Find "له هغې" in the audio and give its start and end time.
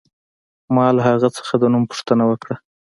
0.95-1.29